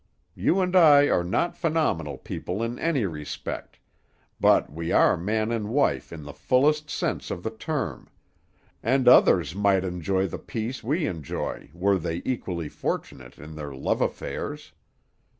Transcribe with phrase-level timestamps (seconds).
[0.33, 3.77] You and I are not phenomenal people in any respect,
[4.39, 8.09] but we are man and wife in the fullest sense of the term;
[8.81, 14.01] and others might enjoy the peace we enjoy were they equally fortunate in their love
[14.01, 14.73] affairs.